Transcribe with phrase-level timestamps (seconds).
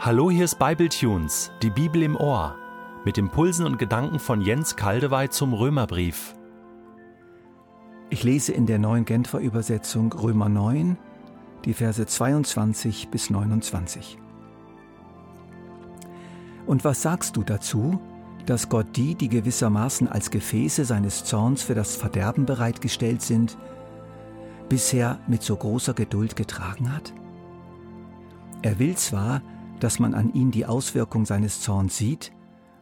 [0.00, 2.54] Hallo, hier ist Bibletunes, die Bibel im Ohr,
[3.04, 6.36] mit Impulsen und Gedanken von Jens Kaldewey zum Römerbrief.
[8.08, 10.96] Ich lese in der neuen Genfer Übersetzung Römer 9,
[11.64, 14.18] die Verse 22 bis 29.
[16.68, 18.00] Und was sagst du dazu,
[18.46, 23.58] dass Gott die, die gewissermaßen als Gefäße seines Zorns für das Verderben bereitgestellt sind,
[24.68, 27.12] bisher mit so großer Geduld getragen hat?
[28.62, 29.42] Er will zwar,
[29.80, 32.32] dass man an ihn die Auswirkung seines Zorns sieht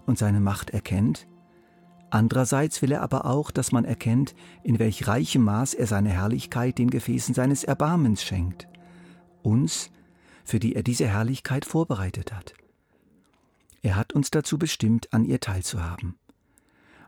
[0.07, 1.27] und seine Macht erkennt,
[2.11, 6.79] andererseits will er aber auch, dass man erkennt, in welch reichem Maß er seine Herrlichkeit
[6.79, 8.69] den Gefäßen seines Erbarmens schenkt,
[9.43, 9.91] uns,
[10.45, 12.55] für die er diese Herrlichkeit vorbereitet hat.
[13.83, 16.17] Er hat uns dazu bestimmt, an ihr teilzuhaben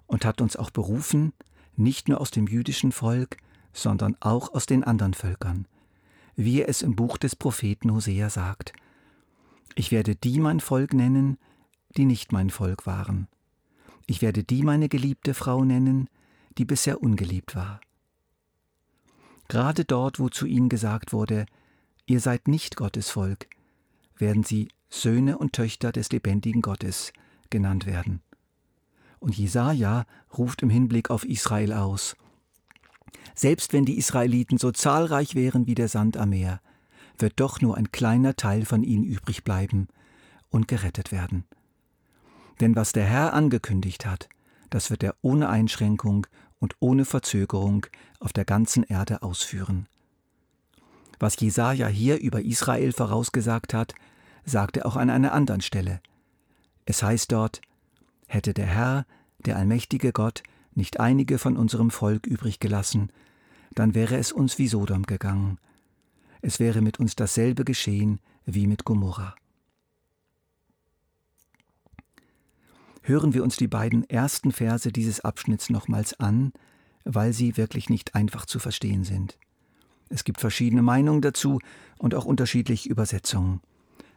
[0.07, 1.33] und hat uns auch berufen,
[1.77, 3.37] nicht nur aus dem jüdischen Volk,
[3.73, 5.67] sondern auch aus den anderen Völkern,
[6.35, 8.73] wie er es im Buch des Propheten Hosea sagt.
[9.75, 11.39] Ich werde die mein Volk nennen,
[11.97, 13.29] die nicht mein Volk waren.
[14.07, 16.09] Ich werde die meine geliebte Frau nennen,
[16.57, 17.81] die bisher ungeliebt war.
[19.49, 21.47] Gerade dort, wo zu ihnen gesagt wurde,
[22.07, 23.47] ihr seid nicht Gottes Volk,
[24.17, 27.13] werden sie Söhne und Töchter des lebendigen Gottes
[27.51, 28.23] genannt werden.
[29.21, 32.17] Und Jesaja ruft im Hinblick auf Israel aus:
[33.35, 36.61] selbst wenn die Israeliten so zahlreich wären wie der Sand am Meer,
[37.21, 39.89] wird doch nur ein kleiner Teil von ihnen übrig bleiben
[40.51, 41.45] und gerettet werden.
[42.61, 44.29] Denn was der Herr angekündigt hat,
[44.71, 46.27] das wird er ohne Einschränkung
[46.59, 47.87] und ohne Verzögerung
[48.21, 49.87] auf der ganzen Erde ausführen.
[51.19, 53.95] Was Jesaja hier über Israel vorausgesagt hat,
[54.45, 56.01] sagt er auch an einer anderen Stelle.
[56.85, 57.61] Es heißt dort:
[58.27, 59.07] Hätte der Herr,
[59.39, 60.43] der allmächtige Gott,
[60.75, 63.11] nicht einige von unserem Volk übrig gelassen,
[63.73, 65.59] dann wäre es uns wie Sodom gegangen.
[66.41, 69.35] Es wäre mit uns dasselbe geschehen wie mit Gomorra.
[73.03, 76.53] Hören wir uns die beiden ersten Verse dieses Abschnitts nochmals an,
[77.05, 79.39] weil sie wirklich nicht einfach zu verstehen sind.
[80.11, 81.59] Es gibt verschiedene Meinungen dazu
[81.99, 83.61] und auch unterschiedliche Übersetzungen.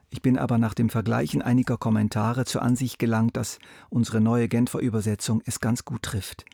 [0.10, 3.60] Ich bin aber nach dem Vergleichen einiger Kommentare zur Ansicht gelangt, dass
[3.90, 6.46] unsere neue Genfer Übersetzung es ganz gut trifft.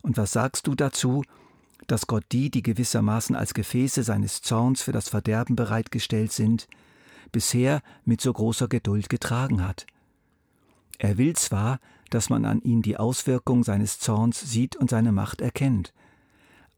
[0.00, 1.22] Und was sagst du dazu,
[1.86, 6.68] dass Gott die, die gewissermaßen als Gefäße seines Zorns für das Verderben bereitgestellt sind,
[7.32, 9.86] bisher mit so großer Geduld getragen hat?
[10.98, 11.78] Er will zwar,
[12.10, 15.92] dass man an ihn die Auswirkung seines Zorns sieht und seine Macht erkennt.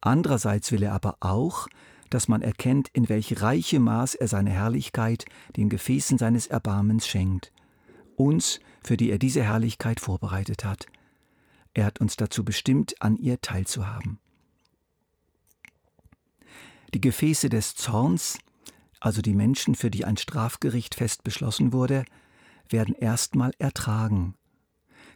[0.00, 1.68] Andererseits will er aber auch,
[2.10, 5.26] dass man erkennt, in welch reichem Maß er seine Herrlichkeit
[5.56, 7.52] den Gefäßen seines Erbarmens schenkt,
[8.16, 10.86] uns, für die er diese Herrlichkeit vorbereitet hat.
[11.74, 14.18] Er hat uns dazu bestimmt, an ihr teilzuhaben.
[16.94, 18.38] Die Gefäße des Zorns,
[19.00, 22.04] also die Menschen, für die ein Strafgericht fest beschlossen wurde,
[22.68, 24.34] werden erstmal ertragen.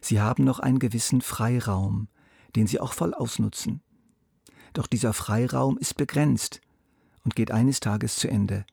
[0.01, 2.07] Sie haben noch einen gewissen Freiraum,
[2.55, 3.81] den sie auch voll ausnutzen.
[4.73, 6.61] Doch dieser Freiraum ist begrenzt
[7.23, 8.65] und geht eines Tages zu Ende.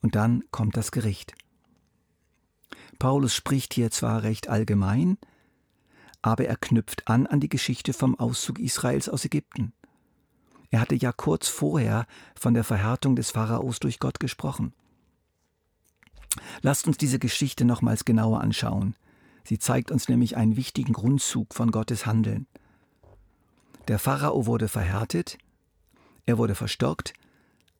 [0.00, 1.34] Und dann kommt das Gericht.
[2.98, 5.18] Paulus spricht hier zwar recht allgemein,
[6.22, 9.72] aber er knüpft an an die Geschichte vom Auszug Israels aus Ägypten.
[10.72, 14.74] Er hatte ja kurz vorher von der Verhärtung des Pharaos durch Gott gesprochen.
[16.62, 18.96] Lasst uns diese Geschichte nochmals genauer anschauen.
[19.44, 22.48] Sie zeigt uns nämlich einen wichtigen Grundzug von Gottes Handeln.
[23.86, 25.38] Der Pharao wurde verhärtet,
[26.26, 27.14] er wurde verstockt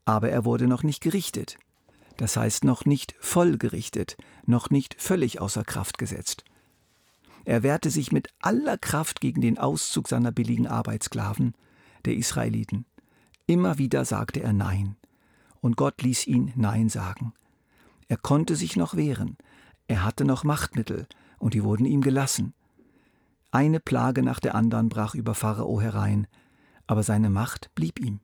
[0.04, 1.58] aber er wurde noch nicht gerichtet,
[2.16, 4.16] das heißt noch nicht voll gerichtet,
[4.46, 6.44] noch nicht völlig außer Kraft gesetzt.
[7.44, 11.54] Er wehrte sich mit aller Kraft gegen den Auszug seiner billigen Arbeitssklaven,
[12.06, 12.86] der Israeliten.
[13.46, 14.96] Immer wieder sagte er Nein,
[15.60, 17.32] und Gott ließ ihn Nein sagen.
[18.08, 19.36] Er konnte sich noch wehren,
[19.88, 21.06] er hatte noch Machtmittel,
[21.38, 22.54] und die wurden ihm gelassen.
[23.50, 26.26] Eine Plage nach der anderen brach über Pharao herein,
[26.86, 28.20] aber seine Macht blieb ihm.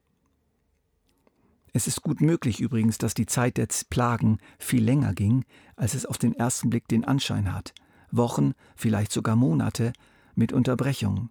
[1.72, 5.44] Es ist gut möglich übrigens, dass die Zeit der Plagen viel länger ging,
[5.76, 7.74] als es auf den ersten Blick den Anschein hat.
[8.10, 9.92] Wochen, vielleicht sogar Monate
[10.34, 11.30] mit Unterbrechungen.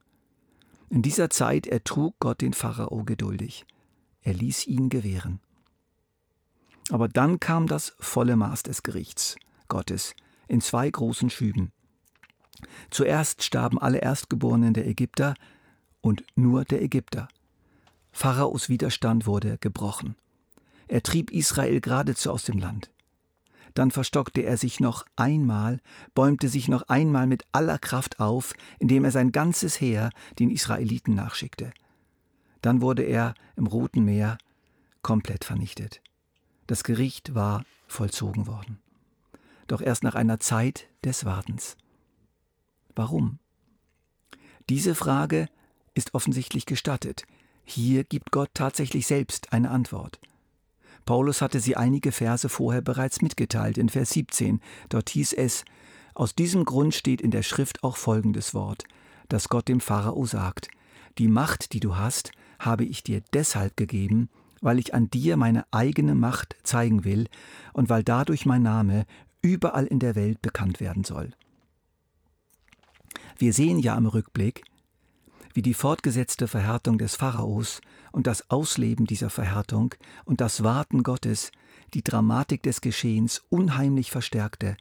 [0.89, 3.65] In dieser Zeit ertrug Gott den Pharao geduldig.
[4.21, 5.39] Er ließ ihn gewähren.
[6.89, 9.35] Aber dann kam das volle Maß des Gerichts
[9.67, 10.15] Gottes
[10.47, 11.71] in zwei großen Schüben.
[12.89, 15.35] Zuerst starben alle Erstgeborenen der Ägypter
[16.01, 17.27] und nur der Ägypter.
[18.11, 20.15] Pharaos Widerstand wurde gebrochen.
[20.87, 22.89] Er trieb Israel geradezu aus dem Land.
[23.77, 25.81] Dann verstockte er sich noch einmal,
[26.15, 30.09] bäumte sich noch einmal mit aller Kraft auf, indem er sein ganzes Heer
[30.39, 31.71] den Israeliten nachschickte.
[32.63, 34.39] Dann wurde er im Roten Meer
[35.03, 36.01] komplett vernichtet.
[36.65, 38.79] Das Gericht war vollzogen worden.
[39.67, 41.77] doch erst nach einer Zeit des Wartens.
[42.95, 43.37] Warum?
[44.69, 45.49] Diese Frage
[45.93, 47.27] ist offensichtlich gestattet.
[47.63, 50.19] Hier gibt Gott tatsächlich selbst eine Antwort.
[51.07, 54.59] Paulus hatte sie einige Verse vorher bereits mitgeteilt, in Vers 17.
[54.89, 55.63] Dort hieß es,
[56.13, 58.83] aus diesem Grund steht in der Schrift auch folgendes Wort,
[59.29, 60.67] das Gott dem Pharao sagt,
[61.17, 65.65] die Macht, die du hast, habe ich dir deshalb gegeben, weil ich an dir meine
[65.71, 67.27] eigene Macht zeigen will
[67.71, 69.05] und weil dadurch mein Name
[69.41, 71.31] überall in der Welt bekannt werden soll.
[73.37, 74.65] Wir sehen ja im Rückblick,
[75.57, 77.81] wie die fortgesetzte Verhärtung des Pharaos
[78.11, 81.51] und das Ausleben dieser Verhärtung und das Warten Gottes
[81.95, 84.77] die Dramatik des Geschehens unheimlich verstärkte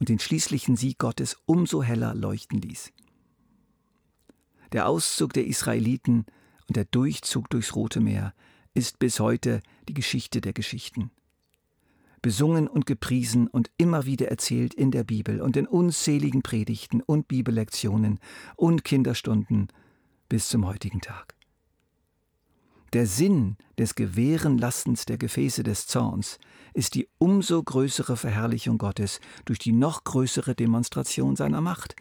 [0.00, 2.90] und den schließlichen Sieg Gottes umso heller leuchten ließ.
[4.72, 6.26] Der Auszug der Israeliten
[6.66, 8.34] und der Durchzug durchs Rote Meer
[8.74, 11.12] ist bis heute die Geschichte der Geschichten.
[12.20, 17.28] Besungen und gepriesen und immer wieder erzählt in der Bibel und in unzähligen Predigten und
[17.28, 18.18] Bibellektionen
[18.56, 19.68] und Kinderstunden
[20.30, 21.34] bis zum heutigen Tag.
[22.94, 26.38] Der Sinn des Gewährenlassens der Gefäße des Zorns
[26.72, 31.94] ist die umso größere Verherrlichung Gottes durch die noch größere Demonstration seiner Macht.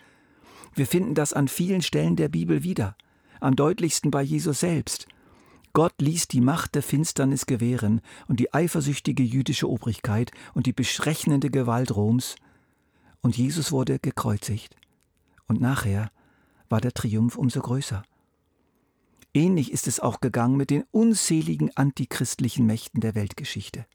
[0.74, 2.96] Wir finden das an vielen Stellen der Bibel wieder,
[3.42, 5.08] am deutlichsten bei Jesus selbst–
[5.74, 11.50] Gott ließ die Macht der Finsternis gewähren und die eifersüchtige jüdische Obrigkeit und die beschrechnende
[11.50, 12.36] Gewalt Roms,
[13.22, 14.76] und Jesus wurde gekreuzigt.
[15.48, 16.10] Und nachher
[16.70, 18.04] war der Triumph umso größer.
[19.34, 23.86] Ähnlich ist es auch gegangen mit den unzähligen antichristlichen Mächten der Weltgeschichte.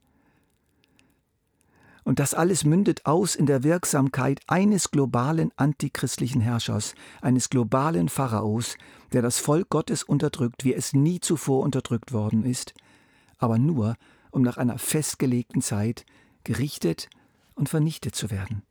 [2.04, 8.76] Und das alles mündet aus in der Wirksamkeit eines globalen antichristlichen Herrschers, eines globalen Pharaos,
[9.12, 12.74] der das Volk Gottes unterdrückt, wie es nie zuvor unterdrückt worden ist,
[13.38, 13.96] aber nur,
[14.30, 16.04] um nach einer festgelegten Zeit
[16.44, 17.08] gerichtet
[17.54, 18.62] und vernichtet zu werden,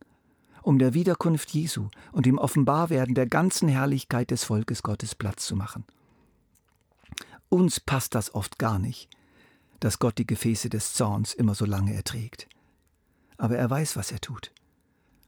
[0.62, 5.56] um der Wiederkunft Jesu und dem Offenbarwerden der ganzen Herrlichkeit des Volkes Gottes Platz zu
[5.56, 5.84] machen.
[7.48, 9.08] Uns passt das oft gar nicht,
[9.80, 12.48] dass Gott die Gefäße des Zorns immer so lange erträgt
[13.36, 14.52] aber er weiß, was er tut.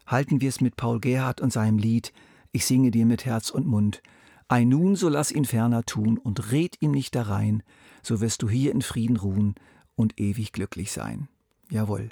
[0.06, 2.12] Halten wir es mit Paul Gerhard und seinem Lied
[2.52, 4.02] Ich singe dir mit Herz und Mund.
[4.48, 7.62] Ei nun, so lass ihn ferner tun und red ihm nicht darein,
[8.02, 9.56] so wirst du hier in Frieden ruhen
[9.96, 11.28] und ewig glücklich sein.
[11.68, 12.10] Jawohl.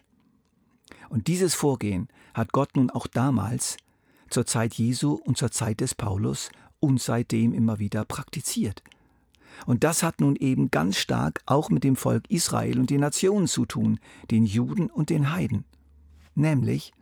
[1.08, 3.76] Und dieses Vorgehen hat Gott nun auch damals,
[4.28, 8.82] zur Zeit Jesu und zur Zeit des Paulus und seitdem immer wieder praktiziert.
[9.66, 13.46] Und das hat nun eben ganz stark auch mit dem Volk Israel und den Nationen
[13.46, 13.98] zu tun,
[14.30, 15.64] den Juden und den Heiden.
[16.34, 16.92] Nämlich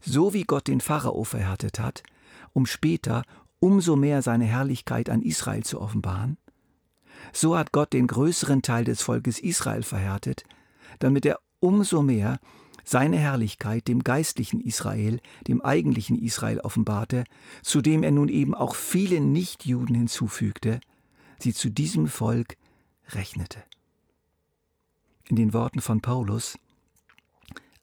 [0.00, 2.02] so wie Gott den Pharao verhärtet hat,
[2.52, 3.22] um später
[3.60, 6.36] umso mehr seine Herrlichkeit an Israel zu offenbaren,
[7.32, 10.44] so hat Gott den größeren Teil des Volkes Israel verhärtet,
[10.98, 12.38] damit er umso mehr
[12.84, 17.24] seine Herrlichkeit dem geistlichen Israel, dem eigentlichen Israel offenbarte,
[17.62, 20.80] zu dem er nun eben auch viele Nichtjuden hinzufügte,
[21.40, 22.56] sie zu diesem Volk
[23.10, 23.62] rechnete.
[25.24, 26.58] In den Worten von Paulus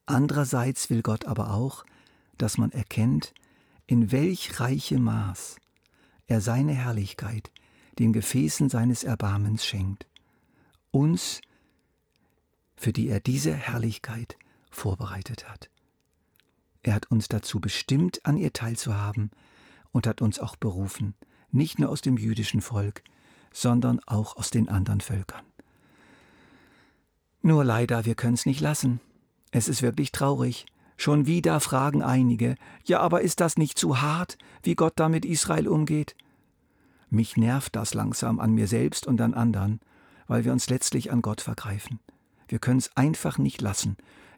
[0.06, 1.84] Andererseits will Gott aber auch,
[2.38, 3.34] dass man erkennt,
[3.88, 5.58] in welch reichem Maß
[6.28, 7.52] er seine Herrlichkeit
[7.98, 10.08] den Gefäßen seines Erbarmens schenkt,
[10.92, 11.42] uns,
[12.76, 14.38] für die er diese Herrlichkeit
[14.70, 15.70] vorbereitet hat.
[16.84, 19.32] Er hat uns dazu bestimmt, an ihr teilzuhaben
[19.92, 21.16] und hat uns auch berufen,
[21.52, 23.02] nicht nur aus dem jüdischen Volk,
[23.56, 25.44] sondern auch aus den anderen Völkern.
[27.42, 29.00] Nur leider, wir können es nicht lassen.
[29.52, 30.66] Es ist wirklich traurig.
[30.98, 35.26] Schon wieder fragen einige, ja, aber ist das nicht zu hart, wie Gott da mit
[35.26, 36.16] Israel umgeht?
[37.10, 39.80] Mich nervt das langsam an mir selbst und an anderen,
[40.28, 42.00] weil wir uns letztlich an Gott vergreifen.
[42.48, 43.96] Wir können es einfach nicht lassen,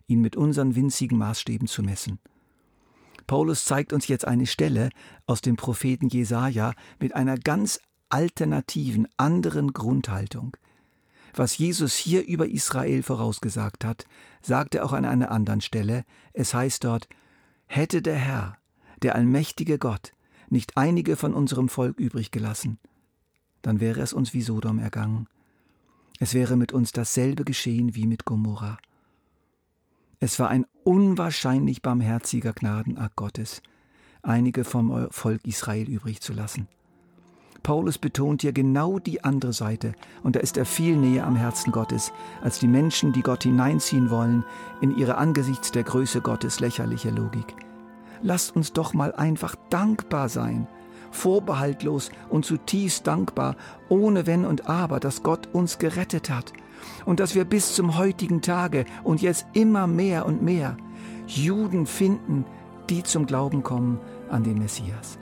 [0.07, 2.19] ihn mit unseren winzigen Maßstäben zu messen.
[3.25, 4.89] Paulus zeigt uns jetzt eine Stelle
[5.25, 10.57] aus dem Propheten Jesaja mit einer ganz alternativen, anderen Grundhaltung.
[11.33, 14.05] Was Jesus hier über Israel vorausgesagt hat,
[14.41, 16.03] sagt er auch an einer anderen Stelle.
[16.33, 17.07] Es heißt dort,
[17.67, 18.57] hätte der Herr,
[19.03, 20.13] der allmächtige Gott,
[20.49, 22.79] nicht einige von unserem Volk übrig gelassen,
[23.61, 25.27] dann wäre es uns wie Sodom ergangen.
[26.19, 28.77] Es wäre mit uns dasselbe geschehen wie mit Gomorra.
[30.19, 33.61] Es war ein unwahrscheinlich barmherziger Gnadenakt Gottes,
[34.23, 36.67] einige vom Volk Israel übrig zu lassen.
[37.63, 41.71] Paulus betont hier genau die andere Seite und da ist er viel näher am Herzen
[41.71, 42.11] Gottes
[42.41, 44.43] als die Menschen, die Gott hineinziehen wollen
[44.81, 47.55] in ihre angesichts der Größe Gottes lächerliche Logik.
[48.21, 50.67] Lasst uns doch mal einfach dankbar sein,
[51.11, 53.55] vorbehaltlos und zutiefst dankbar,
[53.89, 56.53] ohne Wenn und Aber, dass Gott uns gerettet hat
[57.05, 60.77] und dass wir bis zum heutigen Tage und jetzt immer mehr und mehr
[61.27, 62.45] Juden finden,
[62.89, 63.99] die zum Glauben kommen
[64.29, 65.19] an den Messias.